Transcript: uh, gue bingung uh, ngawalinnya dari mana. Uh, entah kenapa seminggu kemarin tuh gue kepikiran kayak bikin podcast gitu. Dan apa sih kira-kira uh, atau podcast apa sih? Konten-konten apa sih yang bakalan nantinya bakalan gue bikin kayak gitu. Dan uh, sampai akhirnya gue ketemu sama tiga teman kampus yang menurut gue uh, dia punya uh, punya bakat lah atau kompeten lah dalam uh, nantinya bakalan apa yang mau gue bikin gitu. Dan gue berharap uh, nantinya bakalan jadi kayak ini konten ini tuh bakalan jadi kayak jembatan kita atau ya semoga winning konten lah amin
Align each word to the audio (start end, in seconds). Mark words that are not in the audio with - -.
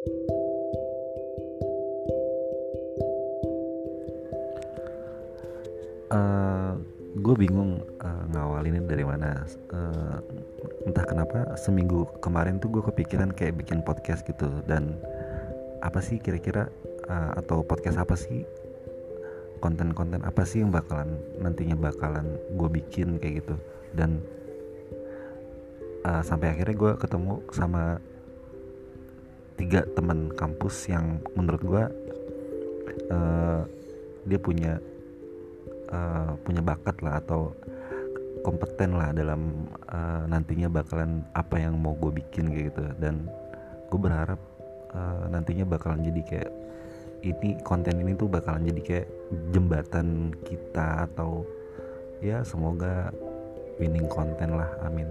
uh, 0.00 0.08
gue 7.20 7.34
bingung 7.36 7.84
uh, 8.00 8.24
ngawalinnya 8.32 8.88
dari 8.88 9.04
mana. 9.04 9.44
Uh, 9.68 10.24
entah 10.88 11.04
kenapa 11.04 11.52
seminggu 11.60 12.08
kemarin 12.24 12.56
tuh 12.56 12.72
gue 12.72 12.80
kepikiran 12.80 13.28
kayak 13.36 13.60
bikin 13.60 13.84
podcast 13.84 14.24
gitu. 14.24 14.48
Dan 14.64 14.96
apa 15.84 16.00
sih 16.00 16.16
kira-kira 16.16 16.72
uh, 17.12 17.36
atau 17.36 17.60
podcast 17.60 18.00
apa 18.00 18.16
sih? 18.16 18.48
Konten-konten 19.60 20.24
apa 20.24 20.48
sih 20.48 20.64
yang 20.64 20.72
bakalan 20.72 21.20
nantinya 21.36 21.76
bakalan 21.76 22.40
gue 22.56 22.68
bikin 22.72 23.20
kayak 23.20 23.44
gitu. 23.44 23.52
Dan 23.92 24.24
uh, 26.08 26.24
sampai 26.24 26.56
akhirnya 26.56 26.72
gue 26.72 26.96
ketemu 26.96 27.44
sama 27.52 28.00
tiga 29.60 29.84
teman 29.92 30.32
kampus 30.32 30.88
yang 30.88 31.20
menurut 31.36 31.60
gue 31.60 31.84
uh, 33.12 33.60
dia 34.24 34.40
punya 34.40 34.80
uh, 35.92 36.32
punya 36.40 36.64
bakat 36.64 36.96
lah 37.04 37.20
atau 37.20 37.52
kompeten 38.40 38.96
lah 38.96 39.12
dalam 39.12 39.68
uh, 39.92 40.24
nantinya 40.24 40.72
bakalan 40.72 41.20
apa 41.36 41.60
yang 41.60 41.76
mau 41.76 41.92
gue 41.92 42.08
bikin 42.08 42.48
gitu. 42.56 42.88
Dan 42.96 43.28
gue 43.92 44.00
berharap 44.00 44.40
uh, 44.96 45.28
nantinya 45.28 45.68
bakalan 45.68 46.08
jadi 46.08 46.22
kayak 46.24 46.52
ini 47.20 47.60
konten 47.60 48.00
ini 48.00 48.16
tuh 48.16 48.32
bakalan 48.32 48.64
jadi 48.64 48.80
kayak 48.80 49.08
jembatan 49.52 50.32
kita 50.40 51.04
atau 51.04 51.44
ya 52.24 52.40
semoga 52.40 53.12
winning 53.76 54.08
konten 54.08 54.56
lah 54.56 54.72
amin 54.88 55.08